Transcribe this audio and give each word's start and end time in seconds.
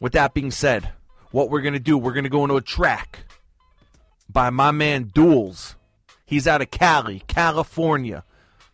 with 0.00 0.12
that 0.12 0.34
being 0.34 0.50
said, 0.50 0.90
what 1.30 1.50
we're 1.50 1.60
going 1.60 1.74
to 1.74 1.78
do, 1.78 1.96
we're 1.96 2.12
going 2.12 2.24
to 2.24 2.30
go 2.30 2.42
into 2.42 2.56
a 2.56 2.62
track 2.62 3.20
by 4.28 4.50
my 4.50 4.70
man 4.70 5.06
Duals. 5.06 5.74
He's 6.24 6.46
out 6.46 6.62
of 6.62 6.70
Cali, 6.70 7.22
California. 7.28 8.24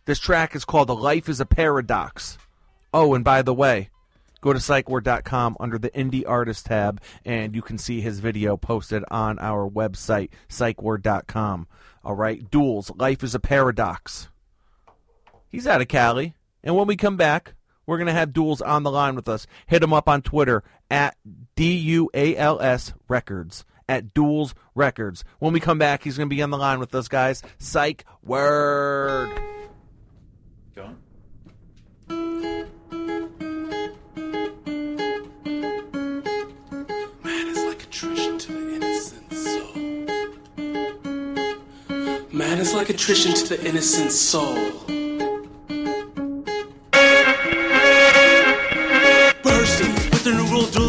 This 0.05 0.19
track 0.19 0.55
is 0.55 0.65
called 0.65 0.87
The 0.87 0.95
Life 0.95 1.27
is 1.27 1.39
a 1.39 1.45
Paradox. 1.45 2.37
Oh, 2.93 3.13
and 3.13 3.23
by 3.23 3.41
the 3.41 3.53
way, 3.53 3.89
go 4.41 4.53
to 4.53 4.59
psychword.com 4.59 5.57
under 5.59 5.77
the 5.77 5.89
indie 5.89 6.23
artist 6.25 6.67
tab 6.67 7.01
and 7.25 7.55
you 7.55 7.61
can 7.61 7.77
see 7.77 7.99
his 7.99 8.19
video 8.19 8.55
posted 8.55 9.03
on 9.11 9.37
our 9.39 9.69
website, 9.69 10.29
psychword.com. 10.49 11.67
All 12.03 12.15
right, 12.15 12.49
Duals, 12.49 12.97
Life 12.97 13.23
is 13.23 13.35
a 13.35 13.39
Paradox. 13.39 14.29
He's 15.49 15.67
out 15.67 15.81
of 15.81 15.87
Cali. 15.87 16.35
And 16.63 16.75
when 16.75 16.87
we 16.87 16.95
come 16.95 17.17
back, 17.17 17.53
we're 17.87 17.97
going 17.97 18.07
to 18.07 18.13
have 18.13 18.29
Duals 18.29 18.61
on 18.63 18.83
the 18.83 18.91
line 18.91 19.15
with 19.15 19.27
us. 19.27 19.47
Hit 19.65 19.79
them 19.79 19.93
up 19.93 20.07
on 20.07 20.21
Twitter 20.21 20.63
at 20.91 21.17
D 21.55 21.75
U 21.77 22.11
A 22.13 22.35
L 22.35 22.61
S 22.61 22.93
Records. 23.07 23.65
At 23.89 24.13
Duals 24.13 24.53
Records. 24.75 25.23
When 25.39 25.53
we 25.53 25.61
come 25.61 25.79
back, 25.79 26.03
he's 26.03 26.17
going 26.17 26.29
to 26.29 26.35
be 26.35 26.41
on 26.41 26.49
the 26.49 26.57
line 26.57 26.79
with 26.79 26.93
us, 26.93 27.07
guys. 27.07 27.41
Psych 27.57 28.03
word. 28.21 29.31
Go 30.75 30.83
on. 30.83 30.97
Man 37.23 37.47
is 37.47 37.63
like 37.65 37.83
attrition 37.83 38.37
to 38.37 38.51
the 38.51 38.75
innocent 38.75 39.33
soul. 39.33 39.73
Man 42.33 42.57
is 42.59 42.73
like 42.73 42.89
attrition 42.89 43.33
to 43.33 43.47
the 43.55 43.65
innocent 43.65 44.11
soul. 44.11 44.96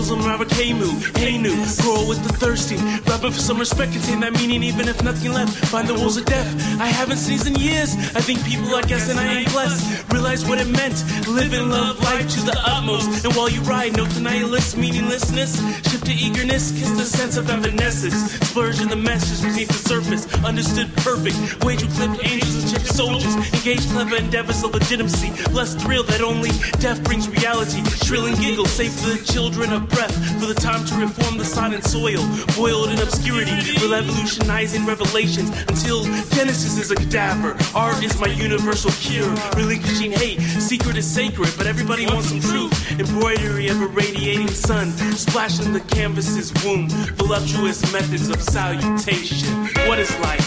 Camus. 0.09 1.07
Hey, 1.17 1.37
new, 1.37 1.55
grow 1.83 2.09
with 2.09 2.23
the 2.25 2.33
thirsty. 2.33 2.77
Rapping 3.09 3.33
for 3.33 3.41
some 3.41 3.59
respect, 3.59 3.93
contain 3.93 4.21
that 4.21 4.33
meaning, 4.33 4.63
even 4.63 4.89
if 4.89 5.03
nothing 5.03 5.33
left. 5.33 5.53
Find 5.67 5.87
the 5.87 5.95
walls 5.95 6.17
of 6.17 6.25
death. 6.25 6.49
I 6.81 6.87
haven't 6.87 7.19
sneezed 7.19 7.47
in 7.47 7.55
years. 7.57 7.95
I 8.17 8.21
think 8.21 8.45
people 8.45 8.75
are 8.75 8.83
guessing 8.83 9.19
I 9.19 9.41
ain't 9.41 9.53
blessed. 9.53 10.11
Realize 10.13 10.47
what 10.47 10.61
it 10.61 10.69
meant. 10.69 11.05
Live 11.29 11.53
and 11.53 11.71
love 11.71 12.01
life 12.01 12.29
to 12.31 12.41
the 12.41 12.57
utmost. 12.65 13.25
And 13.25 13.35
while 13.35 13.51
you 13.51 13.61
ride, 13.63 13.97
note 13.97 14.09
the 14.11 14.21
nihilist 14.21 14.77
meaninglessness. 14.77 15.61
Shift 15.91 16.07
to 16.07 16.13
eagerness, 16.13 16.73
kiss 16.73 16.91
the 16.93 17.05
sense 17.05 17.37
of 17.37 17.51
evanescence. 17.51 18.33
Splurge 18.49 18.81
in 18.81 18.89
the 18.89 18.97
message 18.97 19.43
beneath 19.43 19.69
the 19.69 19.89
surface. 19.89 20.25
Understood 20.45 20.89
perfect. 20.99 21.37
Wage 21.65 21.83
with 21.83 21.95
clipped 21.97 22.25
angels 22.25 22.55
and 22.57 22.73
chipped 22.73 22.87
soldiers. 22.87 23.35
Engage 23.53 23.85
clever 23.91 24.17
endeavors 24.17 24.63
of 24.65 24.73
legitimacy. 24.73 25.31
Less 25.53 25.75
thrill 25.75 26.03
that 26.05 26.23
only 26.23 26.51
death 26.81 27.03
brings 27.05 27.29
reality. 27.29 27.85
Shrill 28.07 28.27
and 28.27 28.39
giggles, 28.39 28.71
save 28.71 28.93
for 28.93 29.11
the 29.11 29.25
children 29.25 29.73
of 29.73 29.89
breath. 29.99 30.15
For 30.39 30.47
the 30.47 30.55
time 30.55 30.85
to 30.87 30.95
reform 30.95 31.39
the 31.39 31.45
silent 31.45 31.83
soil. 31.83 32.23
Boiled 32.57 32.91
in 32.91 33.01
obscurity. 33.01 33.59
Revolutionizing 33.83 34.87
revelations. 34.87 35.51
Until 35.67 36.05
Genesis 36.37 36.79
is 36.79 36.93
a 36.93 36.95
cadaver. 36.95 37.57
Art 37.75 38.03
is 38.05 38.15
my 38.21 38.29
universal 38.29 38.93
cure. 38.93 39.29
Relinquishing 39.57 40.13
hate. 40.13 40.41
Secret 40.41 40.97
is 40.97 41.07
sacred, 41.07 41.53
but 41.59 41.67
everybody 41.67 42.07
wants 42.07 42.29
some 42.29 42.39
truth. 42.39 42.71
Embroidery 43.01 43.69
of 43.69 43.83
a 43.83 43.89
radiating 43.89 44.49
sun. 44.49 44.93
Splashing 45.27 45.73
the 45.73 45.81
canvas's 45.81 46.53
womb. 46.65 46.89
Voluptuous 47.19 47.83
methods 47.93 48.29
of 48.29 48.41
salutation. 48.41 49.51
What 49.89 49.99
is 49.99 50.11
life? 50.21 50.47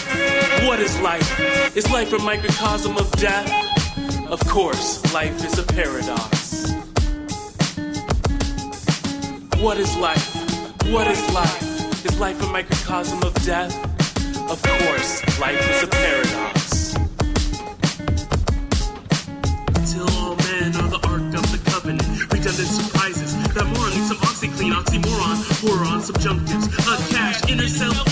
What 0.66 0.80
is 0.80 0.98
life? 1.00 1.76
Is 1.76 1.90
life 1.90 2.12
a 2.14 2.18
microcosm 2.18 2.96
of 2.96 3.10
death? 3.12 3.50
Of 4.30 4.40
course, 4.48 4.88
life 5.12 5.44
is 5.44 5.58
a 5.58 5.64
paradox. 5.64 6.81
What 9.62 9.78
is 9.78 9.96
life? 9.96 10.34
What 10.90 11.06
is 11.06 11.22
life? 11.32 12.04
Is 12.04 12.18
life 12.18 12.42
a 12.42 12.46
microcosm 12.48 13.22
of 13.22 13.32
death? 13.44 13.72
Of 14.50 14.60
course, 14.60 15.38
life 15.38 15.70
is 15.70 15.84
a 15.84 15.86
paradox. 15.86 16.94
Till 19.92 20.10
all 20.18 20.34
men 20.34 20.74
are 20.74 20.90
the 20.90 21.00
ark 21.06 21.32
of 21.38 21.46
the 21.54 21.60
covenant. 21.70 22.02
Redundant 22.32 22.56
surprises. 22.56 23.36
That 23.54 23.66
moron 23.66 23.90
needs 23.94 24.08
some 24.08 24.16
OxiClean, 24.16 24.72
oxymoron, 24.72 25.38
boron, 25.62 26.00
subjunctives. 26.00 26.66
A 26.92 27.14
cash, 27.14 27.48
inner 27.48 27.68
self. 27.68 28.11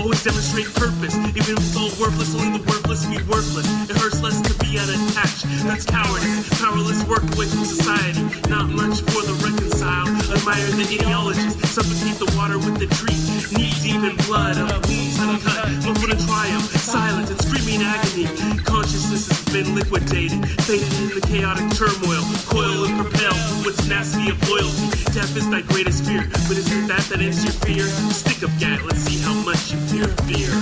Always 0.00 0.24
demonstrate 0.24 0.64
purpose. 0.72 1.14
Even 1.36 1.60
if 1.60 1.60
it's 1.60 1.76
all 1.76 1.92
worthless, 2.00 2.32
only 2.34 2.56
the 2.56 2.64
worthless 2.64 3.04
be 3.04 3.20
worthless. 3.28 3.68
It 3.84 3.96
hurts 4.00 4.22
less 4.24 4.40
to 4.40 4.52
be 4.64 4.80
unattached. 4.80 5.44
That's 5.68 5.84
cowardice. 5.84 6.48
Powerless 6.56 7.04
work 7.04 7.20
from 7.36 7.64
society. 7.68 8.24
Not 8.48 8.72
much 8.72 9.04
for 9.12 9.20
the 9.28 9.36
reconcile. 9.44 10.08
Admire 10.32 10.72
the 10.72 10.88
ideologies. 10.88 11.52
Suffocate 11.68 12.16
the 12.16 12.32
water 12.32 12.56
with 12.56 12.80
the 12.80 12.88
tree. 12.96 13.20
Knee 13.52 13.76
deep 13.84 14.00
in 14.00 14.16
blood 14.24 14.56
of 14.56 14.80
wounds 14.88 15.20
uncut. 15.20 15.68
For 16.00 16.08
the 16.08 16.16
triumph, 16.24 16.64
silent 16.80 17.28
and 17.28 17.40
screaming 17.44 17.84
agony. 17.84 18.24
Consciousness 18.64 19.28
has 19.28 19.44
been 19.52 19.74
liquidated. 19.76 20.40
Faded 20.64 20.92
in 20.96 21.12
the 21.12 21.20
chaotic 21.28 21.68
turmoil. 21.76 22.24
Coil 22.48 22.88
and 22.88 22.96
propel 23.04 23.36
its 23.68 23.84
tenacity 23.84 24.32
of 24.32 24.40
loyalty. 24.48 24.96
Death 25.12 25.36
is 25.36 25.44
thy 25.50 25.60
greatest 25.60 26.08
fear. 26.08 26.24
But 26.48 26.56
isn't 26.56 26.88
that 26.88 27.04
that 27.12 27.20
ends 27.20 27.44
your 27.44 27.52
fear? 27.68 27.84
Stick 28.16 28.40
up, 28.48 28.52
gat. 28.58 28.80
Let's 28.88 29.04
see 29.04 29.20
how 29.20 29.34
much 29.50 29.72
you 29.72 29.78
fear 29.90 30.06
fear. 30.30 30.52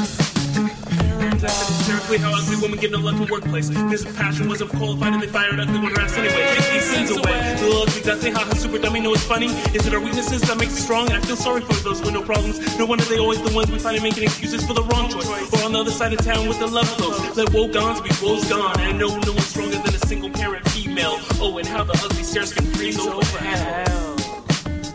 Hysterically, 1.39 2.17
how 2.19 2.33
ugly 2.35 2.57
women 2.57 2.79
get 2.81 2.91
no 2.91 2.99
love 2.99 3.21
in 3.21 3.29
workplace. 3.29 3.69
This 3.69 4.05
passion 4.17 4.49
wasn't 4.49 4.71
qualified 4.71 5.13
and 5.13 5.23
they 5.23 5.27
fired 5.27 5.61
ugly 5.61 5.79
one 5.79 5.93
ass 6.01 6.17
anyway. 6.17 6.57
Take 6.57 6.73
these 6.73 6.91
sins 6.91 7.11
away. 7.11 7.55
Little 7.61 7.83
ugly 7.83 8.01
duckling, 8.01 8.35
haha, 8.35 8.55
super 8.55 8.79
dummy, 8.79 9.01
know 9.01 9.13
it's 9.13 9.25
funny. 9.25 9.49
Is 9.77 9.87
it 9.87 9.93
our 9.93 10.01
weaknesses 10.01 10.41
that 10.43 10.57
makes 10.57 10.73
us 10.73 10.85
strong? 10.85 11.13
I 11.13 11.21
feel 11.21 11.37
sorry 11.37 11.61
for 11.61 11.75
those 11.85 12.01
with 12.01 12.15
no 12.15 12.23
problems. 12.23 12.79
No 12.79 12.87
wonder 12.87 13.05
they 13.05 13.19
always 13.19 13.43
the 13.43 13.55
ones 13.55 13.71
we 13.71 13.79
find 13.79 14.03
making 14.03 14.23
excuses 14.23 14.65
for 14.67 14.73
the 14.73 14.85
wrong 14.85 15.11
choice. 15.11 15.29
Or 15.29 15.65
on 15.65 15.73
the 15.73 15.81
other 15.81 15.91
side 15.91 16.15
of 16.15 16.25
town 16.25 16.49
with 16.49 16.59
the 16.59 16.67
love 16.67 16.89
close. 16.97 17.37
Let 17.37 17.53
woe 17.53 17.69
gone 17.69 18.03
be 18.03 18.11
woes 18.23 18.49
gone. 18.49 18.81
And 18.81 18.99
no, 18.99 19.09
no 19.09 19.33
one's 19.33 19.47
stronger 19.47 19.77
than 19.77 19.95
a 19.95 20.07
single 20.07 20.31
parent 20.31 20.67
female. 20.71 21.19
Oh, 21.43 21.59
and 21.59 21.69
how 21.69 21.85
the 21.85 21.93
ugly 22.03 22.23
stairs 22.23 22.55
can 22.55 22.65
freeze 22.73 22.99
over 22.99 23.39
hell. 23.39 24.17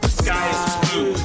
The 0.02 0.10
sky 0.10 0.50
is 0.50 0.90
blue. 0.90 1.23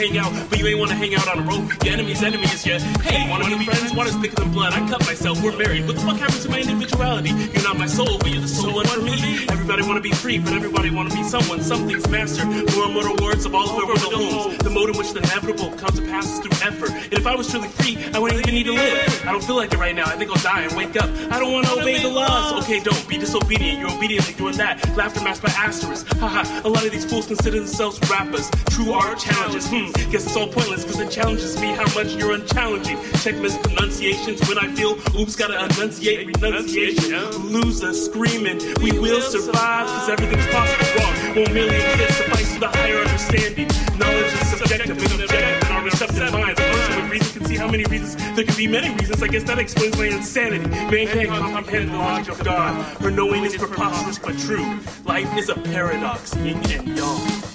Hang 0.00 0.16
out, 0.16 0.32
but 0.48 0.58
you 0.58 0.66
ain't 0.66 0.78
wanna 0.78 0.94
hang 0.94 1.14
out 1.14 1.28
on 1.28 1.40
a 1.40 1.42
road. 1.42 1.68
Your 1.84 1.92
enemy's 1.92 2.22
enemy 2.22 2.44
is 2.44 2.64
your 2.64 2.78
hey, 3.04 3.28
wanna 3.28 3.44
be 3.44 3.64
friends? 3.66 3.92
Water's 3.94 4.16
thicker 4.16 4.36
than 4.36 4.50
blood. 4.50 4.72
I 4.72 4.80
cut 4.88 5.04
myself, 5.04 5.42
we're 5.42 5.56
married. 5.56 5.86
What 5.86 5.96
the 5.96 6.00
fuck 6.00 6.16
happened 6.16 6.40
to 6.40 6.48
my 6.48 6.60
individuality? 6.60 7.30
You're 7.52 7.62
not 7.62 7.76
my 7.76 7.86
soul, 7.86 8.16
but 8.18 8.30
you're 8.30 8.40
the 8.40 8.48
soul 8.48 8.82
for 8.84 9.00
me. 9.02 9.44
Everybody 9.50 9.82
wanna 9.82 10.00
be 10.00 10.12
free, 10.12 10.38
but 10.38 10.54
everybody 10.54 10.90
wanna 10.90 11.14
be 11.14 11.22
someone. 11.22 11.60
Something's 11.60 12.08
master. 12.08 12.46
More 12.46 12.86
immortal 12.86 13.16
words 13.22 13.44
of 13.44 13.54
all 13.54 13.68
of 13.68 13.90
our 13.90 13.98
homes. 13.98 14.56
The 14.58 14.70
mode 14.70 14.88
in 14.88 14.96
which 14.96 15.12
the 15.12 15.18
inevitable 15.18 15.70
comes 15.76 16.00
to 16.00 16.06
pass 16.06 16.24
is 16.32 16.38
through 16.38 16.66
effort. 16.66 16.90
And 16.90 17.12
if 17.12 17.26
I 17.26 17.34
was 17.34 17.50
truly 17.50 17.68
free, 17.68 17.98
I 18.14 18.18
wouldn't 18.18 18.40
even 18.40 18.54
need 18.54 18.66
to 18.66 18.72
live. 18.72 19.26
I 19.26 19.32
don't 19.32 19.44
feel 19.44 19.56
like 19.56 19.74
it 19.74 19.78
right 19.78 19.94
now. 19.94 20.06
I 20.06 20.16
think 20.16 20.30
I'll 20.30 20.42
die 20.42 20.62
and 20.62 20.72
wake 20.76 20.96
up. 20.96 21.10
I 21.30 21.38
don't 21.38 21.52
wanna 21.52 21.72
obey 21.72 21.98
the 22.00 22.08
laws. 22.08 22.64
Okay, 22.64 22.80
don't 22.80 23.06
be 23.06 23.18
disobedient. 23.18 23.78
You're 23.80 23.92
obediently 23.92 24.32
doing 24.34 24.56
that. 24.56 24.80
Laughter 24.96 25.22
masked 25.22 25.44
by 25.44 25.52
asterisk. 25.52 26.06
Haha, 26.16 26.66
a 26.66 26.70
lot 26.70 26.86
of 26.86 26.90
these 26.90 27.04
fools 27.04 27.26
consider 27.26 27.58
themselves 27.58 28.00
rappers. 28.08 28.50
True 28.70 28.92
art 28.92 29.18
challenges. 29.18 29.68
Hmm, 29.68 29.89
guess 30.10 30.26
it's 30.26 30.36
all 30.36 30.48
pointless 30.48 30.84
because 30.84 31.00
it 31.00 31.10
challenges 31.10 31.60
me 31.60 31.68
how 31.68 31.86
much 31.94 32.14
you're 32.14 32.32
unchallenging. 32.32 32.98
Check 33.22 33.36
mispronunciations 33.36 34.46
when 34.48 34.58
I 34.58 34.68
feel 34.74 34.98
oops, 35.18 35.36
gotta 35.36 35.64
enunciate 35.64 36.26
renunciation. 36.26 37.28
Loser 37.52 37.94
screaming, 37.94 38.58
we 38.82 38.98
will 38.98 39.20
survive 39.20 39.86
because 39.86 40.08
everything's 40.08 40.46
possible. 40.48 40.86
Wrong 40.98 41.36
won't 41.36 41.52
merely 41.52 41.76
exist, 41.76 42.18
suffice 42.18 42.58
the 42.58 42.68
higher 42.68 42.98
understanding. 42.98 43.68
Knowledge 43.98 44.32
is 44.32 44.48
subjective 44.58 44.98
and 44.98 45.22
objective 45.22 45.68
in 45.68 45.76
our 45.76 45.84
receptive 45.84 46.32
minds. 46.32 46.60
A 46.60 46.62
person 46.62 47.02
with 47.02 47.10
reason 47.10 47.38
can 47.40 47.48
see 47.48 47.56
how 47.56 47.68
many 47.68 47.84
reasons 47.84 48.16
there 48.34 48.44
can 48.44 48.56
be 48.56 48.66
many 48.66 48.90
reasons. 48.94 49.22
I 49.22 49.28
guess 49.28 49.44
that 49.44 49.58
explains 49.58 49.96
my 49.96 50.06
insanity. 50.06 50.68
Man 50.68 51.06
can't 51.06 51.28
comprehend 51.28 51.90
the 51.90 51.98
logic 51.98 52.38
of 52.38 52.44
God. 52.44 52.74
Her 53.00 53.10
knowing 53.10 53.44
is 53.44 53.56
preposterous 53.56 54.18
but 54.18 54.38
true. 54.38 54.80
Life 55.04 55.36
is 55.36 55.48
a 55.48 55.54
paradox, 55.54 56.34
yin 56.36 56.56
and 56.70 56.88
yang. 56.96 57.49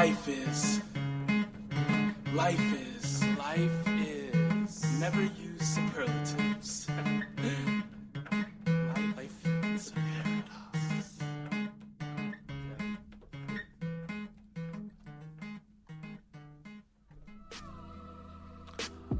Life 0.00 0.28
is. 0.28 0.80
Life 2.32 2.72
is. 2.72 3.22
Life 3.36 3.86
is. 3.86 4.98
Never 4.98 5.20
use 5.20 5.60
superlatives. 5.60 6.49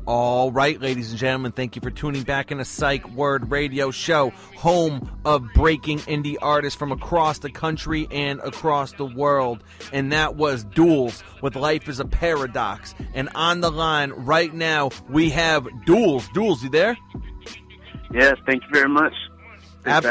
All 0.07 0.51
right, 0.51 0.81
ladies 0.81 1.11
and 1.11 1.19
gentlemen, 1.19 1.53
thank 1.53 1.77
you 1.77 1.83
for 1.83 1.91
tuning 1.91 2.23
back 2.23 2.51
in 2.51 2.59
a 2.59 2.65
Psych 2.65 3.09
Word 3.11 3.51
Radio 3.51 3.91
Show, 3.91 4.31
home 4.57 5.21
of 5.25 5.47
breaking 5.55 5.99
indie 6.01 6.37
artists 6.41 6.79
from 6.79 6.91
across 6.91 7.39
the 7.39 7.51
country 7.51 8.09
and 8.11 8.41
across 8.41 8.93
the 8.93 9.05
world. 9.05 9.63
And 9.93 10.11
that 10.13 10.37
was 10.37 10.65
Duals 10.65 11.23
with 11.43 11.55
Life 11.55 11.89
is 11.89 12.01
a 12.01 12.07
Paradox. 12.07 12.95
And 13.15 13.29
on 13.35 13.61
the 13.61 13.71
line 13.71 14.11
right 14.13 14.53
now, 14.53 14.91
we 15.09 15.31
have 15.31 15.65
Duals. 15.87 16.25
Duals, 16.35 16.63
you 16.63 16.71
there? 16.71 16.97
Yes, 18.13 18.35
thank 18.47 18.63
you 18.63 18.69
very 18.73 18.89
much. 18.89 19.13
Ab-. 19.87 20.05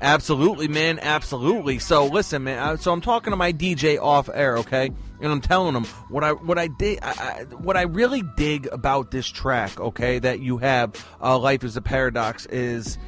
Absolutely, 0.00 0.68
man. 0.68 0.98
Absolutely. 1.00 1.78
So 1.78 2.06
listen, 2.06 2.44
man. 2.44 2.58
uh, 2.58 2.76
So 2.76 2.92
I'm 2.92 3.00
talking 3.00 3.30
to 3.30 3.36
my 3.36 3.52
DJ 3.52 3.98
off 4.00 4.28
air, 4.32 4.58
okay, 4.58 4.90
and 5.20 5.32
I'm 5.32 5.40
telling 5.40 5.74
him 5.74 5.84
what 6.10 6.22
I 6.24 6.32
what 6.32 6.58
I 6.58 6.66
dig, 6.68 6.98
I, 7.02 7.08
I, 7.10 7.54
what 7.54 7.76
I 7.76 7.82
really 7.82 8.22
dig 8.36 8.66
about 8.72 9.10
this 9.10 9.26
track, 9.26 9.80
okay, 9.80 10.18
that 10.18 10.40
you 10.40 10.58
have. 10.58 10.92
Uh, 11.22 11.38
Life 11.38 11.64
is 11.64 11.76
a 11.76 11.82
paradox 11.82 12.44
is 12.46 12.98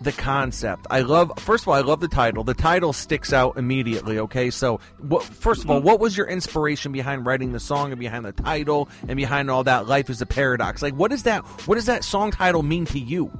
the 0.00 0.12
concept. 0.12 0.86
I 0.90 1.00
love. 1.00 1.32
First 1.38 1.64
of 1.64 1.68
all, 1.68 1.74
I 1.74 1.80
love 1.80 2.00
the 2.00 2.08
title. 2.08 2.44
The 2.44 2.54
title 2.54 2.92
sticks 2.92 3.32
out 3.32 3.56
immediately. 3.56 4.18
Okay, 4.20 4.50
so 4.50 4.80
what? 4.98 5.22
First 5.22 5.64
of 5.64 5.70
all, 5.70 5.80
what 5.80 6.00
was 6.00 6.16
your 6.16 6.26
inspiration 6.26 6.92
behind 6.92 7.26
writing 7.26 7.52
the 7.52 7.60
song 7.60 7.92
and 7.92 7.98
behind 7.98 8.24
the 8.24 8.32
title 8.32 8.88
and 9.08 9.16
behind 9.16 9.50
all 9.50 9.64
that? 9.64 9.86
Life 9.86 10.08
is 10.10 10.20
a 10.22 10.26
paradox. 10.26 10.82
Like, 10.82 10.94
what 10.94 11.12
is 11.12 11.22
that? 11.24 11.44
What 11.66 11.74
does 11.76 11.86
that 11.86 12.04
song 12.04 12.30
title 12.30 12.62
mean 12.62 12.84
to 12.86 12.98
you? 12.98 13.30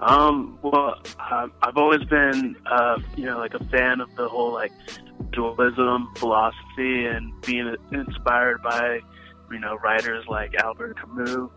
Um, 0.00 0.58
well, 0.62 1.00
I've 1.18 1.52
I've 1.62 1.76
always 1.76 2.02
been, 2.04 2.56
uh, 2.66 2.98
you 3.16 3.24
know, 3.24 3.38
like 3.38 3.54
a 3.54 3.64
fan 3.66 4.00
of 4.00 4.14
the 4.16 4.28
whole 4.28 4.52
like 4.52 4.72
dualism 5.30 6.08
philosophy 6.16 7.06
and 7.06 7.32
being 7.42 7.74
inspired 7.92 8.62
by, 8.62 9.00
you 9.50 9.60
know, 9.60 9.76
writers 9.76 10.24
like 10.28 10.54
Albert 10.56 10.98
Camus. 10.98 11.50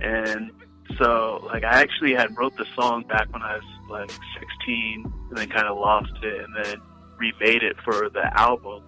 And 0.00 0.50
so, 0.98 1.42
like, 1.46 1.64
I 1.64 1.80
actually 1.80 2.14
had 2.14 2.36
wrote 2.36 2.56
the 2.56 2.66
song 2.74 3.04
back 3.08 3.32
when 3.32 3.42
I 3.42 3.56
was 3.56 3.64
like 3.90 4.10
16, 4.38 5.12
and 5.28 5.36
then 5.36 5.48
kind 5.48 5.66
of 5.66 5.76
lost 5.76 6.12
it, 6.22 6.44
and 6.44 6.54
then 6.64 6.80
remade 7.16 7.62
it 7.62 7.76
for 7.84 8.08
the 8.08 8.30
album. 8.38 8.82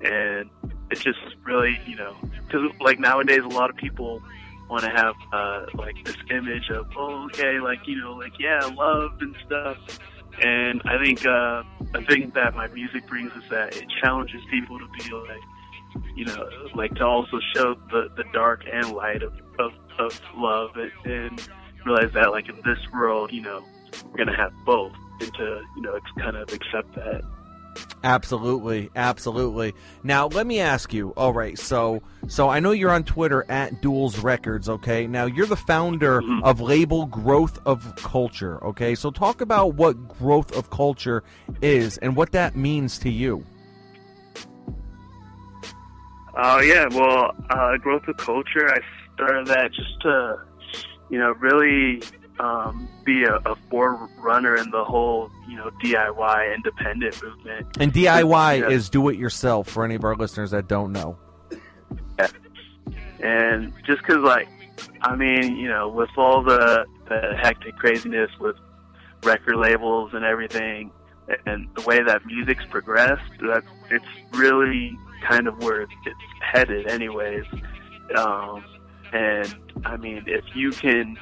And 0.00 0.50
it 0.90 0.98
just 0.98 1.18
really, 1.44 1.80
you 1.86 1.96
know, 1.96 2.16
because 2.46 2.70
like 2.80 2.98
nowadays, 2.98 3.40
a 3.44 3.48
lot 3.48 3.70
of 3.70 3.76
people 3.76 4.22
want 4.72 4.84
to 4.84 4.90
have 4.90 5.14
uh, 5.32 5.66
like 5.74 6.02
this 6.02 6.16
image 6.30 6.70
of 6.70 6.86
oh 6.96 7.26
okay 7.26 7.60
like 7.60 7.86
you 7.86 8.00
know 8.00 8.14
like 8.14 8.32
yeah 8.40 8.60
love 8.74 9.12
and 9.20 9.36
stuff. 9.44 9.76
And 10.42 10.80
I 10.86 10.96
think 11.04 11.26
uh, 11.26 11.62
I 11.94 12.02
think 12.08 12.32
that 12.34 12.54
my 12.54 12.68
music 12.68 13.06
brings 13.06 13.30
is 13.32 13.42
that 13.50 13.76
it 13.76 13.84
challenges 14.00 14.40
people 14.50 14.78
to 14.78 14.86
be 14.98 15.14
like 15.14 16.06
you 16.16 16.24
know 16.24 16.48
like 16.74 16.94
to 16.94 17.04
also 17.04 17.38
show 17.54 17.74
the 17.90 18.08
the 18.16 18.24
dark 18.32 18.64
and 18.72 18.92
light 18.92 19.22
of 19.22 19.34
of, 19.58 19.72
of 19.98 20.18
love 20.36 20.70
and, 20.76 20.90
and 21.04 21.48
realize 21.84 22.12
that 22.14 22.30
like 22.30 22.48
in 22.48 22.56
this 22.64 22.78
world 22.94 23.30
you 23.30 23.42
know 23.42 23.62
we're 24.06 24.24
gonna 24.24 24.34
have 24.34 24.54
both 24.64 24.94
and 25.20 25.34
to 25.34 25.60
you 25.76 25.82
know 25.82 25.98
kind 26.18 26.36
of 26.36 26.50
accept 26.50 26.94
that 26.94 27.22
Absolutely, 28.04 28.90
absolutely. 28.96 29.74
Now, 30.02 30.26
let 30.26 30.46
me 30.46 30.58
ask 30.58 30.92
you. 30.92 31.10
All 31.16 31.32
right, 31.32 31.56
so 31.58 32.02
so 32.26 32.48
I 32.48 32.58
know 32.58 32.72
you're 32.72 32.90
on 32.90 33.04
Twitter 33.04 33.46
at 33.48 33.80
Duals 33.80 34.22
Records. 34.22 34.68
Okay, 34.68 35.06
now 35.06 35.26
you're 35.26 35.46
the 35.46 35.56
founder 35.56 36.20
Mhm. 36.20 36.42
of 36.42 36.60
label 36.60 37.06
Growth 37.06 37.60
of 37.64 37.94
Culture. 37.96 38.62
Okay, 38.64 38.94
so 38.96 39.10
talk 39.10 39.40
about 39.40 39.74
what 39.74 40.08
Growth 40.18 40.56
of 40.56 40.68
Culture 40.70 41.22
is 41.60 41.96
and 41.98 42.16
what 42.16 42.32
that 42.32 42.56
means 42.56 42.98
to 42.98 43.10
you. 43.10 43.44
Oh 46.36 46.60
yeah, 46.60 46.86
well, 46.90 47.34
uh, 47.50 47.76
growth 47.76 48.08
of 48.08 48.16
culture. 48.16 48.68
I 48.68 48.80
started 49.14 49.46
that 49.48 49.72
just 49.72 50.00
to, 50.02 50.38
you 51.10 51.18
know, 51.18 51.32
really 51.38 52.02
um, 52.40 52.88
be 53.04 53.24
a, 53.24 53.36
a 53.36 53.56
forerunner 53.70 54.56
in 54.56 54.70
the 54.70 54.84
whole, 54.84 55.30
you 55.48 55.56
know, 55.56 55.70
DIY 55.82 56.54
independent 56.54 57.22
movement. 57.22 57.66
And 57.78 57.92
DIY 57.92 58.60
Yeah. 58.60 58.68
is 58.68 58.88
do 58.90 59.08
it 59.08 59.18
yourself 59.18 59.68
for 59.68 59.84
any 59.84 59.94
of 59.94 60.04
our 60.04 60.16
listeners 60.16 60.50
that 60.52 60.66
don't 60.68 60.92
know. 60.92 61.18
And 63.20 63.72
just 63.86 64.00
because, 64.02 64.22
like, 64.24 64.48
I 65.02 65.14
mean, 65.14 65.56
you 65.56 65.68
know, 65.68 65.88
with 65.88 66.10
all 66.16 66.42
the 66.42 66.84
the 67.08 67.36
hectic 67.40 67.76
craziness 67.76 68.30
with 68.40 68.56
record 69.22 69.56
labels 69.56 70.10
and 70.12 70.24
everything, 70.24 70.90
and 71.46 71.68
the 71.76 71.82
way 71.82 72.02
that 72.02 72.24
music's 72.26 72.64
progressed, 72.66 73.22
that 73.42 73.62
it's 73.90 74.04
really 74.32 74.96
kind 75.28 75.46
of 75.46 75.62
where 75.62 75.82
it's 75.82 75.92
headed, 76.40 76.88
anyways. 76.88 77.44
Um, 78.16 78.64
and 79.12 79.54
I 79.84 79.96
mean, 79.96 80.24
if 80.26 80.44
you 80.56 80.70
can, 80.72 81.16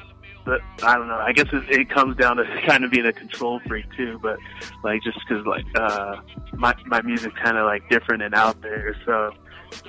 but 0.45 0.61
I 0.83 0.95
don't 0.95 1.07
know. 1.07 1.17
I 1.17 1.31
guess 1.33 1.47
it, 1.51 1.69
it 1.69 1.89
comes 1.89 2.17
down 2.17 2.37
to 2.37 2.43
kind 2.67 2.83
of 2.83 2.91
being 2.91 3.05
a 3.05 3.13
control 3.13 3.59
freak 3.67 3.85
too. 3.95 4.19
But 4.21 4.37
like, 4.83 5.03
just 5.03 5.19
because 5.27 5.45
like 5.45 5.65
uh, 5.75 6.17
my 6.53 6.75
my 6.85 7.01
music's 7.01 7.35
kind 7.43 7.57
of 7.57 7.65
like 7.65 7.87
different 7.89 8.23
and 8.23 8.33
out 8.33 8.61
there, 8.61 8.95
so 9.05 9.31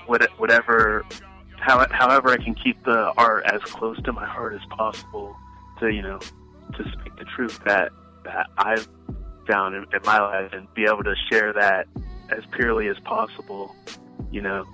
what, 0.06 0.22
whatever, 0.38 1.04
how, 1.58 1.86
however, 1.90 2.30
I 2.30 2.36
can 2.36 2.54
keep 2.54 2.82
the 2.84 3.12
art 3.16 3.44
as 3.46 3.60
close 3.62 4.00
to 4.02 4.12
my 4.12 4.26
heart 4.26 4.54
as 4.54 4.64
possible 4.70 5.36
to 5.80 5.88
you 5.88 6.02
know 6.02 6.18
to 6.18 6.82
speak 6.92 7.16
the 7.16 7.24
truth 7.36 7.60
that 7.64 7.92
that 8.24 8.48
I've 8.58 8.88
found 9.46 9.74
in, 9.74 9.84
in 9.92 10.00
my 10.04 10.20
life 10.20 10.52
and 10.52 10.72
be 10.74 10.84
able 10.84 11.04
to 11.04 11.14
share 11.30 11.52
that 11.52 11.86
as 12.30 12.44
purely 12.52 12.88
as 12.88 12.98
possible. 13.04 13.74
You 14.30 14.42
know. 14.42 14.66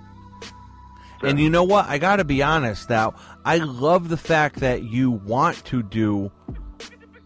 And 1.21 1.39
you 1.39 1.49
know 1.49 1.63
what? 1.63 1.87
I 1.87 1.97
got 1.97 2.17
to 2.17 2.23
be 2.23 2.41
honest 2.41 2.89
now. 2.89 3.15
I 3.43 3.57
love 3.57 4.09
the 4.09 4.17
fact 4.17 4.61
that 4.61 4.83
you 4.83 5.11
want 5.11 5.63
to 5.65 5.83
do 5.83 6.31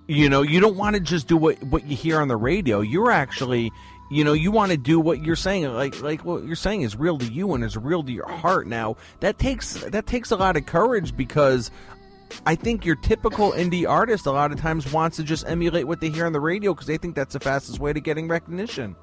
you 0.07 0.29
know, 0.29 0.41
you 0.41 0.59
don't 0.59 0.75
want 0.75 0.95
to 0.95 0.99
just 0.99 1.27
do 1.27 1.37
what 1.37 1.61
what 1.63 1.87
you 1.87 1.95
hear 1.95 2.19
on 2.19 2.27
the 2.27 2.35
radio. 2.35 2.81
You're 2.81 3.11
actually 3.11 3.71
you 4.11 4.23
know, 4.23 4.33
you 4.33 4.51
want 4.51 4.71
to 4.71 4.77
do 4.77 4.99
what 4.99 5.23
you're 5.23 5.35
saying 5.35 5.65
like 5.73 6.01
like 6.01 6.25
what 6.25 6.43
you're 6.43 6.55
saying 6.55 6.81
is 6.81 6.95
real 6.95 7.17
to 7.17 7.25
you 7.25 7.53
and 7.53 7.63
is 7.63 7.77
real 7.77 8.03
to 8.03 8.11
your 8.11 8.27
heart. 8.27 8.67
Now, 8.67 8.97
that 9.21 9.39
takes 9.39 9.75
that 9.75 10.05
takes 10.05 10.31
a 10.31 10.35
lot 10.35 10.57
of 10.57 10.65
courage 10.65 11.15
because 11.15 11.71
I 12.45 12.55
think 12.55 12.85
your 12.85 12.95
typical 12.95 13.51
indie 13.53 13.87
artist 13.87 14.25
a 14.25 14.31
lot 14.31 14.51
of 14.51 14.59
times 14.59 14.91
wants 14.91 15.17
to 15.17 15.23
just 15.23 15.47
emulate 15.47 15.87
what 15.87 16.01
they 16.01 16.09
hear 16.09 16.25
on 16.25 16.33
the 16.33 16.39
radio 16.39 16.73
because 16.73 16.87
they 16.87 16.97
think 16.97 17.15
that's 17.15 17.33
the 17.33 17.39
fastest 17.39 17.79
way 17.79 17.93
to 17.93 17.99
getting 17.99 18.27
recognition. 18.27 18.95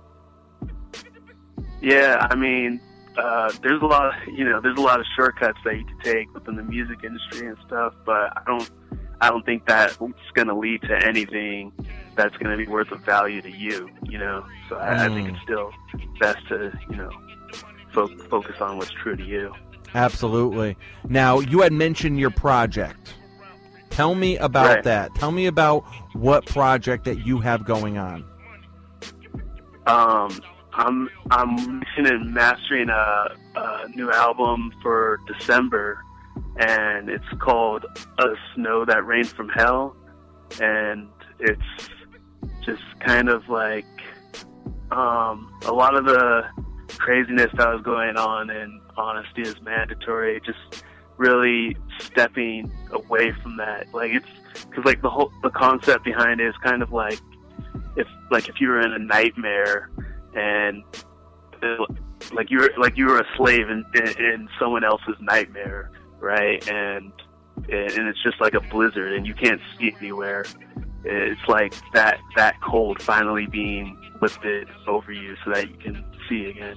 Yeah, 1.80 2.26
I 2.30 2.34
mean, 2.34 2.80
uh, 3.24 3.52
there's 3.62 3.82
a 3.82 3.86
lot 3.86 4.06
of 4.06 4.14
you 4.34 4.44
know, 4.44 4.60
there's 4.60 4.78
a 4.78 4.82
lot 4.82 5.00
of 5.00 5.06
shortcuts 5.16 5.58
that 5.64 5.76
you 5.76 5.84
can 5.84 5.98
take 6.00 6.32
within 6.34 6.56
the 6.56 6.62
music 6.62 6.98
industry 7.04 7.46
and 7.46 7.56
stuff, 7.66 7.94
but 8.04 8.32
I 8.36 8.42
don't, 8.46 8.70
I 9.20 9.30
don't 9.30 9.44
think 9.44 9.66
that's 9.66 9.96
going 9.96 10.48
to 10.48 10.54
lead 10.54 10.82
to 10.82 10.96
anything 11.06 11.72
that's 12.16 12.36
going 12.38 12.56
to 12.56 12.56
be 12.56 12.70
worth 12.70 12.90
of 12.90 13.00
value 13.00 13.40
to 13.42 13.50
you. 13.50 13.88
You 14.08 14.18
know, 14.18 14.44
so 14.68 14.76
I, 14.76 15.06
I 15.06 15.08
think 15.08 15.28
Mm. 15.28 15.34
it's 15.34 15.42
still 15.42 15.70
best 16.20 16.46
to 16.48 16.72
you 16.90 16.96
know 16.96 17.10
fo- 17.92 18.16
focus 18.28 18.60
on 18.60 18.76
what's 18.78 18.90
true 18.90 19.16
to 19.16 19.24
you. 19.24 19.52
Absolutely. 19.94 20.76
Now, 21.08 21.40
you 21.40 21.62
had 21.62 21.72
mentioned 21.72 22.20
your 22.20 22.30
project. 22.30 23.14
Tell 23.90 24.14
me 24.14 24.36
about 24.36 24.68
Right. 24.68 24.84
that. 24.84 25.14
Tell 25.16 25.32
me 25.32 25.46
about 25.46 25.82
what 26.14 26.46
project 26.46 27.04
that 27.06 27.26
you 27.26 27.40
have 27.40 27.64
going 27.64 27.98
on. 27.98 28.24
Um, 29.86 30.40
I'm 30.72 31.10
I'm 31.30 31.80
mixing 31.80 32.06
and 32.06 32.32
mastering 32.32 32.88
a, 32.88 33.36
a 33.56 33.88
new 33.94 34.10
album 34.10 34.72
for 34.82 35.20
December, 35.26 36.02
and 36.56 37.08
it's 37.08 37.24
called 37.38 37.84
"A 38.18 38.26
Snow 38.54 38.84
That 38.84 39.04
Rained 39.04 39.28
from 39.28 39.48
Hell," 39.48 39.96
and 40.60 41.08
it's 41.38 41.88
just 42.64 42.82
kind 43.00 43.28
of 43.28 43.48
like 43.48 43.84
um, 44.90 45.52
a 45.66 45.72
lot 45.72 45.96
of 45.96 46.04
the 46.04 46.42
craziness 46.98 47.50
that 47.56 47.68
was 47.68 47.82
going 47.82 48.16
on 48.16 48.50
in 48.50 48.80
"Honesty 48.96 49.42
Is 49.42 49.60
Mandatory." 49.62 50.40
Just 50.44 50.84
really 51.16 51.76
stepping 52.00 52.72
away 52.92 53.32
from 53.42 53.56
that. 53.58 53.92
Like 53.92 54.12
it's 54.12 54.64
because 54.68 54.84
like 54.84 55.02
the 55.02 55.10
whole 55.10 55.32
the 55.42 55.50
concept 55.50 56.04
behind 56.04 56.40
it 56.40 56.46
is 56.46 56.54
kind 56.62 56.82
of 56.82 56.92
like 56.92 57.20
if 57.96 58.06
like 58.30 58.48
if 58.48 58.60
you 58.60 58.68
were 58.68 58.80
in 58.80 58.92
a 58.92 58.98
nightmare 58.98 59.90
and 60.34 60.84
like 62.32 62.50
you're 62.50 62.70
like 62.78 62.96
you 62.96 63.06
were 63.06 63.18
a 63.18 63.26
slave 63.36 63.68
in, 63.68 63.84
in, 63.94 64.08
in 64.08 64.48
someone 64.58 64.84
else's 64.84 65.16
nightmare, 65.20 65.90
right? 66.18 66.66
And 66.68 67.12
and 67.56 68.08
it's 68.08 68.22
just 68.22 68.40
like 68.40 68.54
a 68.54 68.60
blizzard, 68.60 69.12
and 69.12 69.26
you 69.26 69.34
can't 69.34 69.60
see 69.78 69.94
anywhere. 70.00 70.44
It's 71.04 71.40
like 71.48 71.74
that 71.94 72.18
that 72.36 72.60
cold 72.60 73.02
finally 73.02 73.46
being 73.46 73.98
lifted 74.20 74.68
over 74.86 75.12
you, 75.12 75.36
so 75.44 75.52
that 75.52 75.68
you 75.68 75.76
can 75.76 76.04
see 76.28 76.46
again. 76.46 76.76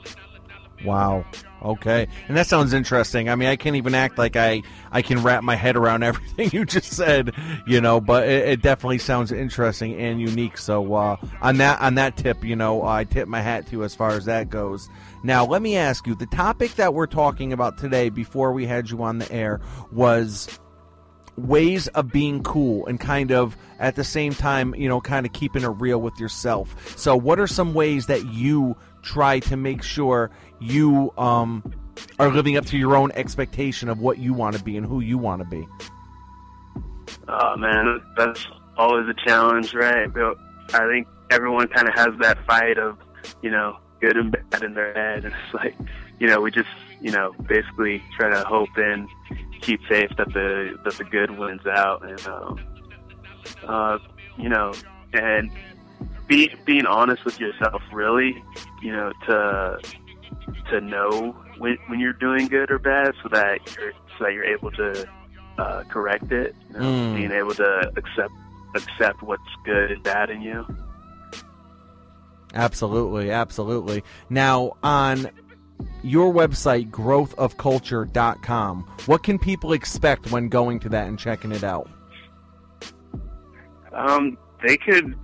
Wow. 0.83 1.25
Okay. 1.63 2.07
And 2.27 2.35
that 2.35 2.47
sounds 2.47 2.73
interesting. 2.73 3.29
I 3.29 3.35
mean, 3.35 3.47
I 3.47 3.55
can't 3.55 3.75
even 3.77 3.95
act 3.95 4.17
like 4.17 4.35
I 4.35 4.63
I 4.91 5.01
can 5.01 5.23
wrap 5.23 5.43
my 5.43 5.55
head 5.55 5.77
around 5.77 6.03
everything 6.03 6.49
you 6.51 6.65
just 6.65 6.91
said, 6.91 7.33
you 7.65 7.79
know, 7.79 8.01
but 8.01 8.27
it, 8.27 8.47
it 8.49 8.61
definitely 8.61 8.97
sounds 8.97 9.31
interesting 9.31 9.95
and 9.95 10.19
unique. 10.19 10.57
So 10.57 10.93
uh, 10.93 11.15
on 11.41 11.57
that 11.57 11.79
on 11.81 11.95
that 11.95 12.17
tip, 12.17 12.43
you 12.43 12.55
know, 12.55 12.83
I 12.83 13.05
tip 13.05 13.27
my 13.27 13.41
hat 13.41 13.67
to 13.67 13.71
you 13.73 13.83
as 13.83 13.95
far 13.95 14.11
as 14.11 14.25
that 14.25 14.49
goes. 14.49 14.89
Now, 15.23 15.45
let 15.45 15.61
me 15.61 15.77
ask 15.77 16.05
you, 16.05 16.15
the 16.15 16.25
topic 16.25 16.75
that 16.75 16.93
we're 16.93 17.07
talking 17.07 17.53
about 17.53 17.77
today 17.77 18.09
before 18.09 18.51
we 18.51 18.65
had 18.65 18.89
you 18.89 19.01
on 19.03 19.19
the 19.19 19.31
air 19.31 19.61
was 19.89 20.59
ways 21.37 21.87
of 21.89 22.11
being 22.11 22.43
cool 22.43 22.85
and 22.85 22.99
kind 22.99 23.31
of 23.31 23.57
at 23.79 23.95
the 23.95 24.03
same 24.03 24.33
time, 24.33 24.75
you 24.75 24.87
know, 24.87 25.01
kind 25.01 25.25
of 25.25 25.33
keeping 25.33 25.63
it 25.63 25.67
real 25.67 25.99
with 25.99 26.19
yourself. 26.19 26.97
So, 26.97 27.15
what 27.15 27.39
are 27.39 27.47
some 27.47 27.73
ways 27.73 28.07
that 28.07 28.25
you 28.27 28.75
try 29.01 29.39
to 29.39 29.57
make 29.57 29.83
sure 29.83 30.31
you 30.59 31.11
um, 31.17 31.63
are 32.19 32.29
living 32.29 32.57
up 32.57 32.65
to 32.67 32.77
your 32.77 32.95
own 32.95 33.11
expectation 33.13 33.89
of 33.89 33.99
what 33.99 34.17
you 34.17 34.33
want 34.33 34.55
to 34.57 34.63
be 34.63 34.77
and 34.77 34.85
who 34.85 34.99
you 34.99 35.17
want 35.17 35.41
to 35.41 35.47
be? 35.47 35.67
Oh 37.27 37.55
man, 37.57 38.01
that's 38.17 38.45
always 38.77 39.07
a 39.07 39.13
challenge, 39.25 39.73
right? 39.73 40.11
But 40.11 40.37
I 40.73 40.87
think 40.87 41.07
everyone 41.29 41.67
kind 41.67 41.87
of 41.87 41.93
has 41.95 42.09
that 42.19 42.43
fight 42.45 42.77
of, 42.77 42.97
you 43.41 43.51
know, 43.51 43.77
good 44.01 44.17
and 44.17 44.31
bad 44.31 44.63
in 44.63 44.73
their 44.73 44.93
head, 44.93 45.25
and 45.25 45.33
it's 45.45 45.53
like, 45.53 45.75
you 46.19 46.27
know, 46.27 46.41
we 46.41 46.51
just, 46.51 46.69
you 47.03 47.11
know, 47.11 47.33
basically 47.47 48.01
try 48.17 48.29
to 48.31 48.43
hope 48.45 48.69
and 48.77 49.07
keep 49.61 49.79
faith 49.87 50.09
that 50.17 50.27
the 50.33 50.77
that 50.85 50.93
the 50.95 51.03
good 51.03 51.37
wins 51.37 51.65
out, 51.67 52.01
and 52.09 52.27
um, 52.27 52.59
uh, 53.67 53.97
you 54.37 54.49
know, 54.49 54.71
and 55.13 55.51
be, 56.27 56.49
being 56.65 56.85
honest 56.85 57.23
with 57.25 57.39
yourself, 57.39 57.81
really, 57.91 58.41
you 58.81 58.91
know, 58.91 59.11
to 59.27 59.79
to 60.71 60.81
know 60.81 61.35
when 61.59 61.77
when 61.87 61.99
you're 61.99 62.13
doing 62.13 62.47
good 62.47 62.71
or 62.71 62.79
bad, 62.79 63.13
so 63.21 63.29
that 63.29 63.59
you're 63.77 63.91
so 64.17 64.23
that 64.25 64.33
you're 64.33 64.45
able 64.45 64.71
to 64.71 65.07
uh, 65.57 65.83
correct 65.89 66.31
it. 66.31 66.55
You 66.69 66.79
know, 66.79 66.85
Mm. 66.89 67.15
being 67.15 67.31
able 67.31 67.53
to 67.55 67.91
accept 67.97 68.33
accept 68.75 69.21
what's 69.21 69.43
good 69.65 69.91
and 69.91 70.01
bad 70.03 70.29
in 70.29 70.41
you. 70.41 70.65
Absolutely, 72.55 73.31
absolutely. 73.31 74.03
Now, 74.29 74.73
on 74.83 75.27
your 76.01 76.33
website, 76.33 76.89
growthofculture.com, 76.91 78.83
what 79.05 79.23
can 79.23 79.39
people 79.39 79.73
expect 79.73 80.31
when 80.31 80.49
going 80.49 80.79
to 80.81 80.89
that 80.89 81.07
and 81.07 81.17
checking 81.17 81.51
it 81.51 81.63
out? 81.63 81.89
Um, 83.91 84.37
they 84.65 84.77
could 84.77 85.15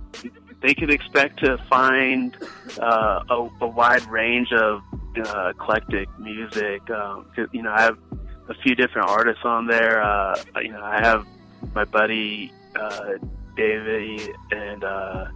they 0.62 0.74
could 0.74 0.90
expect 0.90 1.42
to 1.42 1.56
find 1.68 2.36
uh, 2.78 3.24
a, 3.30 3.48
a 3.62 3.66
wide 3.66 4.04
range 4.10 4.52
of 4.52 4.82
uh, 5.24 5.48
eclectic 5.48 6.08
music. 6.18 6.88
Um, 6.90 7.26
you 7.52 7.62
know, 7.62 7.72
I 7.72 7.82
have 7.82 7.98
a 8.48 8.54
few 8.62 8.74
different 8.74 9.08
artists 9.08 9.44
on 9.44 9.66
there. 9.66 10.02
Uh, 10.02 10.36
you 10.56 10.72
know, 10.72 10.82
I 10.82 11.00
have 11.00 11.26
my 11.74 11.84
buddy 11.84 12.52
uh, 12.76 13.12
David 13.56 14.36
and 14.50 14.84
uh, 14.84 15.26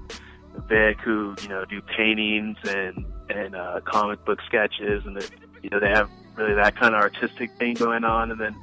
Vic 0.69 1.01
who 1.01 1.35
you 1.43 1.49
know 1.49 1.65
do 1.65 1.81
paintings 1.97 2.57
and 2.65 3.05
and 3.31 3.55
uh, 3.55 3.81
comic 3.85 4.25
book 4.25 4.41
sketches, 4.47 5.05
and 5.07 5.19
you 5.63 5.71
know 5.71 5.81
they 5.81 5.91
have 5.91 6.11
really 6.37 6.55
that 6.55 6.77
kind 6.77 6.95
of 6.95 7.01
artistic 7.01 7.51
thing 7.59 7.75
going 7.75 8.05
on. 8.05 8.31
And 8.31 8.41
then 8.41 8.57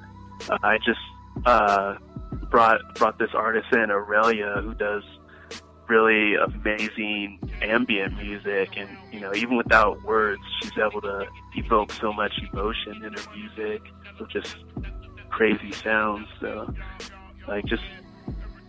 uh, 0.49 0.57
I 0.63 0.77
just 0.77 0.99
uh, 1.45 1.95
brought 2.49 2.81
brought 2.95 3.17
this 3.19 3.31
artist 3.33 3.67
in, 3.71 3.91
Aurelia, 3.91 4.61
who 4.61 4.73
does 4.73 5.03
really 5.87 6.35
amazing 6.35 7.39
ambient 7.61 8.15
music, 8.15 8.77
and 8.77 8.89
you 9.11 9.19
know, 9.19 9.33
even 9.35 9.57
without 9.57 10.01
words, 10.03 10.41
she's 10.61 10.71
able 10.77 11.01
to 11.01 11.25
evoke 11.55 11.91
so 11.91 12.13
much 12.13 12.33
emotion 12.53 13.03
in 13.03 13.13
her 13.13 13.35
music 13.35 13.81
with 14.19 14.29
just 14.29 14.55
crazy 15.29 15.71
sounds. 15.71 16.27
So, 16.39 16.73
like, 17.47 17.65
just 17.65 17.83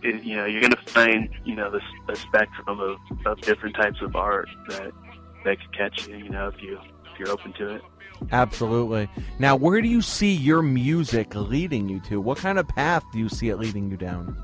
it, 0.01 0.23
you 0.23 0.35
know, 0.35 0.45
you're 0.45 0.61
gonna 0.61 0.75
find 0.87 1.29
you 1.45 1.55
know 1.55 1.71
this 1.71 1.83
a 2.09 2.15
spectrum 2.15 2.79
of, 2.79 2.97
of 3.25 3.39
different 3.41 3.75
types 3.75 4.01
of 4.01 4.15
art 4.15 4.49
that 4.67 4.91
that 5.43 5.59
could 5.59 5.77
catch 5.77 6.07
you. 6.07 6.17
You 6.17 6.29
know, 6.29 6.47
if 6.47 6.61
you 6.61 6.79
if 7.11 7.19
you're 7.19 7.29
open 7.29 7.53
to 7.53 7.75
it. 7.75 7.81
Absolutely. 8.31 9.09
Now, 9.39 9.55
where 9.55 9.81
do 9.81 9.87
you 9.87 10.01
see 10.01 10.33
your 10.33 10.61
music 10.61 11.35
leading 11.35 11.89
you 11.89 11.99
to? 12.01 12.21
What 12.21 12.37
kind 12.37 12.57
of 12.57 12.67
path 12.67 13.03
do 13.11 13.19
you 13.19 13.27
see 13.27 13.49
it 13.49 13.57
leading 13.57 13.89
you 13.89 13.97
down? 13.97 14.37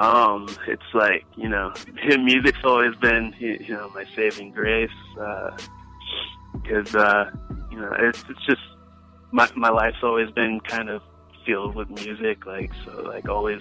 Um, 0.00 0.48
it's 0.66 0.82
like 0.92 1.24
you 1.36 1.48
know, 1.48 1.72
music's 2.18 2.58
always 2.64 2.94
been 2.96 3.34
you 3.38 3.68
know 3.68 3.90
my 3.94 4.04
saving 4.16 4.52
grace 4.52 4.90
because 5.14 6.94
uh, 6.94 7.30
you 7.70 7.78
know 7.78 7.92
it's 7.98 8.22
it's 8.28 8.44
just 8.46 8.62
my 9.30 9.48
my 9.56 9.70
life's 9.70 10.02
always 10.02 10.30
been 10.30 10.60
kind 10.60 10.88
of 10.88 11.02
filled 11.46 11.74
with 11.74 11.88
music, 11.90 12.46
like 12.46 12.72
so 12.84 13.02
like 13.02 13.28
always 13.28 13.60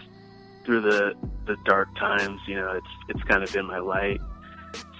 through 0.65 0.81
the 0.81 1.13
the 1.45 1.57
dark 1.65 1.93
times, 1.97 2.39
you 2.47 2.55
know, 2.55 2.71
it's 2.71 2.87
it's 3.09 3.23
kind 3.23 3.43
of 3.43 3.51
been 3.53 3.65
my 3.65 3.79
light. 3.79 4.21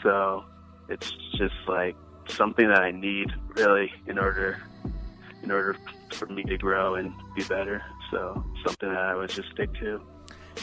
So 0.01 0.45
it's 0.89 1.11
just 1.35 1.55
like 1.67 1.95
something 2.27 2.67
that 2.67 2.81
I 2.81 2.91
need 2.91 3.31
really 3.55 3.91
in 4.07 4.17
order 4.17 4.61
in 5.43 5.51
order 5.51 5.75
for 6.13 6.25
me 6.27 6.43
to 6.43 6.57
grow 6.57 6.95
and 6.95 7.13
be 7.35 7.43
better. 7.43 7.83
So 8.11 8.43
something 8.65 8.89
that 8.89 8.97
I 8.97 9.15
would 9.15 9.29
just 9.29 9.51
stick 9.51 9.73
to. 9.75 10.01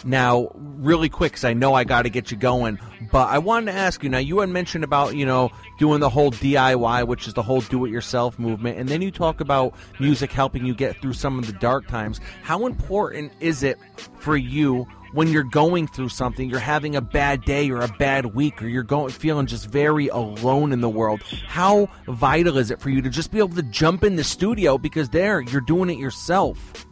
Now, 0.04 0.50
really 0.54 1.08
quick, 1.08 1.32
because 1.32 1.44
I 1.44 1.52
know 1.52 1.74
I 1.74 1.84
got 1.84 2.02
to 2.02 2.10
get 2.10 2.30
you 2.30 2.36
going, 2.36 2.78
but 3.12 3.28
I 3.28 3.38
wanted 3.38 3.72
to 3.72 3.78
ask 3.78 4.02
you. 4.02 4.08
Now, 4.08 4.18
you 4.18 4.40
had 4.40 4.48
mentioned 4.48 4.84
about 4.84 5.14
you 5.14 5.26
know 5.26 5.50
doing 5.78 6.00
the 6.00 6.08
whole 6.08 6.30
DIY, 6.30 7.06
which 7.06 7.28
is 7.28 7.34
the 7.34 7.42
whole 7.42 7.60
do-it-yourself 7.60 8.38
movement, 8.38 8.78
and 8.78 8.88
then 8.88 9.02
you 9.02 9.10
talk 9.10 9.40
about 9.40 9.74
music 9.98 10.32
helping 10.32 10.64
you 10.64 10.74
get 10.74 11.00
through 11.00 11.12
some 11.12 11.38
of 11.38 11.46
the 11.46 11.52
dark 11.54 11.86
times. 11.86 12.20
How 12.42 12.66
important 12.66 13.32
is 13.40 13.62
it 13.62 13.78
for 14.16 14.36
you 14.36 14.86
when 15.12 15.28
you're 15.28 15.42
going 15.42 15.88
through 15.88 16.08
something, 16.08 16.48
you're 16.48 16.60
having 16.60 16.94
a 16.94 17.00
bad 17.00 17.42
day 17.44 17.68
or 17.70 17.80
a 17.80 17.88
bad 17.98 18.26
week, 18.26 18.62
or 18.62 18.68
you're 18.68 18.82
going 18.82 19.10
feeling 19.10 19.46
just 19.46 19.66
very 19.66 20.08
alone 20.08 20.72
in 20.72 20.80
the 20.80 20.88
world? 20.88 21.22
How 21.46 21.88
vital 22.06 22.58
is 22.58 22.70
it 22.70 22.80
for 22.80 22.90
you 22.90 23.02
to 23.02 23.10
just 23.10 23.32
be 23.32 23.38
able 23.38 23.56
to 23.56 23.62
jump 23.64 24.04
in 24.04 24.16
the 24.16 24.24
studio 24.24 24.78
because 24.78 25.08
there 25.08 25.40
you're 25.40 25.60
doing 25.60 25.90
it 25.90 25.98
yourself? 25.98 26.86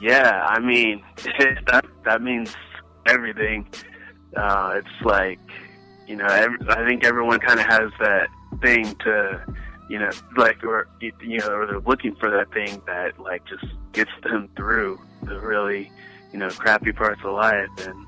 Yeah, 0.00 0.46
I 0.46 0.60
mean 0.60 1.02
that 1.66 1.84
that 2.04 2.22
means 2.22 2.54
everything. 3.06 3.68
Uh, 4.36 4.74
it's 4.76 5.04
like 5.04 5.40
you 6.08 6.16
know, 6.16 6.26
every, 6.26 6.58
I 6.70 6.86
think 6.86 7.04
everyone 7.04 7.38
kind 7.38 7.60
of 7.60 7.66
has 7.66 7.90
that 8.00 8.28
thing 8.62 8.94
to, 9.04 9.44
you 9.90 9.98
know, 9.98 10.10
like 10.36 10.64
or 10.64 10.88
you 11.00 11.38
know, 11.38 11.48
or 11.48 11.66
they're 11.66 11.80
looking 11.80 12.16
for 12.16 12.30
that 12.30 12.50
thing 12.52 12.82
that 12.86 13.18
like 13.20 13.44
just 13.46 13.64
gets 13.92 14.10
them 14.22 14.48
through 14.56 14.98
the 15.22 15.38
really, 15.38 15.92
you 16.32 16.38
know, 16.38 16.48
crappy 16.48 16.92
parts 16.92 17.20
of 17.24 17.34
life. 17.34 17.68
And 17.86 18.06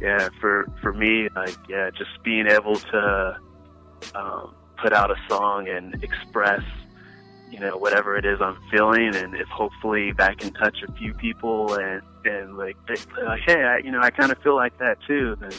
yeah, 0.00 0.28
for 0.40 0.66
for 0.82 0.92
me, 0.92 1.28
like 1.36 1.56
yeah, 1.68 1.90
just 1.90 2.10
being 2.24 2.48
able 2.48 2.76
to 2.76 3.38
um, 4.16 4.54
put 4.78 4.92
out 4.92 5.10
a 5.12 5.16
song 5.28 5.68
and 5.68 6.02
express 6.02 6.62
you 7.52 7.60
know 7.60 7.76
whatever 7.76 8.16
it 8.16 8.24
is 8.24 8.40
I'm 8.40 8.58
feeling, 8.70 9.14
and 9.14 9.34
if 9.34 9.46
hopefully 9.48 10.12
back 10.12 10.42
in 10.42 10.52
touch 10.54 10.78
a 10.86 10.90
few 10.92 11.12
people 11.12 11.74
and 11.74 12.02
and 12.24 12.56
like 12.56 12.76
like 12.88 13.40
hey, 13.46 13.62
I, 13.62 13.78
you 13.78 13.90
know 13.90 14.00
I 14.00 14.10
kind 14.10 14.32
of 14.32 14.38
feel 14.38 14.56
like 14.56 14.76
that 14.78 14.96
too. 15.06 15.36
Then 15.38 15.52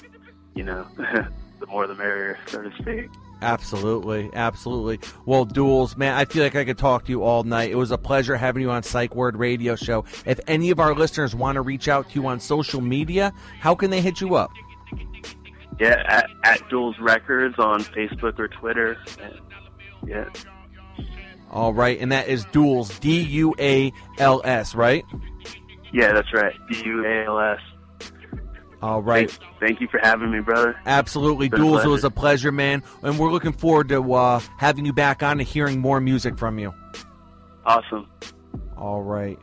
you 0.55 0.63
know 0.63 0.87
the 0.97 1.67
more 1.67 1.85
the 1.85 1.93
merrier, 1.93 2.39
so 2.47 2.63
to 2.63 2.71
speak. 2.81 3.09
Absolutely, 3.43 4.29
absolutely. 4.33 4.99
Well, 5.25 5.45
Duals, 5.45 5.97
man, 5.97 6.15
I 6.15 6.25
feel 6.25 6.43
like 6.43 6.55
I 6.55 6.63
could 6.63 6.77
talk 6.77 7.05
to 7.05 7.11
you 7.11 7.23
all 7.23 7.43
night. 7.43 7.71
It 7.71 7.75
was 7.75 7.91
a 7.91 7.97
pleasure 7.97 8.37
having 8.37 8.61
you 8.61 8.71
on 8.71 8.83
Psych 8.83 9.13
Word 9.15 9.35
Radio 9.35 9.75
Show. 9.75 10.05
If 10.25 10.39
any 10.47 10.71
of 10.71 10.79
our 10.79 10.95
listeners 10.95 11.35
want 11.35 11.57
to 11.57 11.61
reach 11.61 11.89
out 11.89 12.09
to 12.09 12.15
you 12.21 12.25
on 12.25 12.39
social 12.39 12.79
media, 12.79 13.33
how 13.59 13.75
can 13.75 13.91
they 13.91 13.99
hit 13.99 14.21
you 14.21 14.35
up? 14.35 14.49
Yeah, 15.77 16.03
at, 16.07 16.29
at 16.45 16.59
Duals 16.69 16.97
Records 17.01 17.55
on 17.59 17.81
Facebook 17.81 18.39
or 18.39 18.47
Twitter. 18.47 18.97
Yeah, 20.07 20.29
All 21.53 21.71
right, 21.71 21.99
and 21.99 22.11
that 22.11 22.27
is 22.27 22.45
Duals, 22.47 22.99
D 22.99 23.21
U 23.21 23.53
A 23.59 23.93
L 24.17 24.41
S, 24.43 24.73
right? 24.73 25.05
yeah, 25.93 26.11
that's 26.11 26.33
right. 26.33 26.53
D 26.67 26.81
U 26.85 27.05
A 27.05 27.25
L 27.25 27.39
S. 27.39 27.59
All 28.81 29.01
right. 29.01 29.31
Thank, 29.31 29.59
thank 29.59 29.81
you 29.81 29.87
for 29.87 29.99
having 29.99 30.31
me, 30.31 30.39
brother. 30.41 30.75
Absolutely, 30.85 31.49
Duals. 31.49 31.85
It 31.85 31.89
was 31.89 32.03
a 32.03 32.09
pleasure, 32.09 32.51
man, 32.51 32.83
and 33.03 33.19
we're 33.19 33.31
looking 33.31 33.53
forward 33.53 33.89
to 33.89 34.13
uh, 34.13 34.39
having 34.57 34.83
you 34.85 34.93
back 34.93 35.21
on 35.21 35.39
and 35.39 35.47
hearing 35.47 35.79
more 35.79 36.01
music 36.01 36.37
from 36.39 36.57
you. 36.57 36.73
Awesome. 37.65 38.09
All 38.75 39.03
right. 39.03 39.39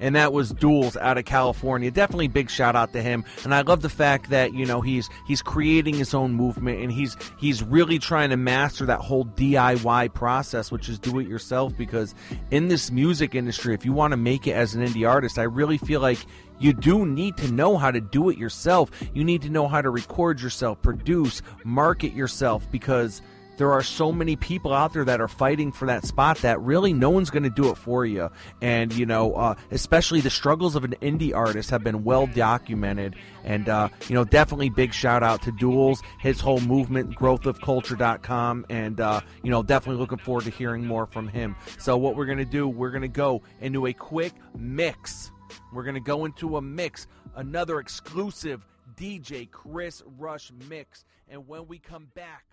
And 0.00 0.14
that 0.16 0.32
was 0.32 0.52
Duals 0.52 0.96
out 0.96 1.18
of 1.18 1.24
California. 1.24 1.90
Definitely 1.90 2.28
big 2.28 2.50
shout 2.50 2.76
out 2.76 2.92
to 2.92 3.02
him. 3.02 3.24
And 3.44 3.54
I 3.54 3.62
love 3.62 3.82
the 3.82 3.88
fact 3.88 4.30
that, 4.30 4.52
you 4.52 4.66
know, 4.66 4.80
he's 4.80 5.08
he's 5.26 5.42
creating 5.42 5.94
his 5.94 6.14
own 6.14 6.34
movement 6.34 6.80
and 6.80 6.92
he's 6.92 7.16
he's 7.38 7.62
really 7.62 7.98
trying 7.98 8.30
to 8.30 8.36
master 8.36 8.86
that 8.86 9.00
whole 9.00 9.24
DIY 9.24 10.14
process, 10.14 10.70
which 10.70 10.88
is 10.88 10.98
do 10.98 11.18
it 11.18 11.28
yourself 11.28 11.76
because 11.76 12.14
in 12.50 12.68
this 12.68 12.90
music 12.90 13.34
industry, 13.34 13.74
if 13.74 13.84
you 13.84 13.92
want 13.92 14.12
to 14.12 14.16
make 14.16 14.46
it 14.46 14.52
as 14.52 14.74
an 14.74 14.86
indie 14.86 15.08
artist, 15.08 15.38
I 15.38 15.44
really 15.44 15.78
feel 15.78 16.00
like 16.00 16.18
you 16.60 16.72
do 16.72 17.06
need 17.06 17.36
to 17.38 17.52
know 17.52 17.76
how 17.76 17.90
to 17.90 18.00
do 18.00 18.30
it 18.30 18.38
yourself. 18.38 18.90
You 19.14 19.24
need 19.24 19.42
to 19.42 19.50
know 19.50 19.68
how 19.68 19.80
to 19.80 19.90
record 19.90 20.40
yourself, 20.40 20.80
produce, 20.82 21.42
market 21.64 22.12
yourself 22.12 22.70
because 22.70 23.22
there 23.58 23.72
are 23.72 23.82
so 23.82 24.12
many 24.12 24.36
people 24.36 24.72
out 24.72 24.92
there 24.92 25.04
that 25.04 25.20
are 25.20 25.28
fighting 25.28 25.72
for 25.72 25.86
that 25.86 26.06
spot 26.06 26.38
that 26.38 26.60
really 26.60 26.92
no 26.92 27.10
one's 27.10 27.28
going 27.28 27.42
to 27.42 27.50
do 27.50 27.70
it 27.70 27.76
for 27.76 28.06
you. 28.06 28.30
And 28.62 28.92
you 28.94 29.04
know, 29.04 29.34
uh, 29.34 29.54
especially 29.70 30.20
the 30.20 30.30
struggles 30.30 30.76
of 30.76 30.84
an 30.84 30.94
indie 31.02 31.34
artist 31.34 31.70
have 31.70 31.84
been 31.84 32.04
well 32.04 32.26
documented. 32.26 33.16
And 33.44 33.68
uh, 33.68 33.88
you 34.08 34.14
know, 34.14 34.24
definitely 34.24 34.70
big 34.70 34.94
shout 34.94 35.22
out 35.22 35.42
to 35.42 35.52
Duals, 35.52 36.02
his 36.20 36.40
whole 36.40 36.60
movement, 36.60 37.18
growthofculture.com, 37.18 38.66
and 38.70 39.00
uh, 39.00 39.20
you 39.42 39.50
know, 39.50 39.62
definitely 39.62 40.00
looking 40.00 40.18
forward 40.18 40.44
to 40.44 40.50
hearing 40.50 40.86
more 40.86 41.06
from 41.06 41.28
him. 41.28 41.56
So 41.78 41.96
what 41.96 42.16
we're 42.16 42.26
going 42.26 42.38
to 42.38 42.44
do, 42.44 42.68
we're 42.68 42.90
going 42.90 43.02
to 43.02 43.08
go 43.08 43.42
into 43.60 43.86
a 43.86 43.92
quick 43.92 44.32
mix. 44.56 45.32
We're 45.72 45.84
going 45.84 45.94
to 45.94 46.00
go 46.00 46.24
into 46.24 46.56
a 46.56 46.62
mix, 46.62 47.06
another 47.34 47.80
exclusive 47.80 48.64
DJ 48.96 49.50
Chris 49.50 50.02
Rush 50.18 50.52
mix. 50.68 51.04
And 51.28 51.46
when 51.46 51.66
we 51.66 51.78
come 51.78 52.08
back, 52.14 52.44